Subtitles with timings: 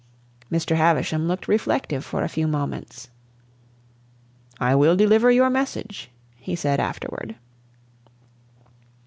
[0.51, 0.77] Mr.
[0.77, 3.11] Havisham looked reflective for a few moments.
[4.59, 7.35] "I will deliver your message," he said afterward.